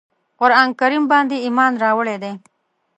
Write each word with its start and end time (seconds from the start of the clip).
قرآن 0.39 0.69
کریم 0.79 1.03
باندي 1.11 1.37
ایمان 1.45 1.71
راوړی 1.83 2.15
دی. 2.23 2.31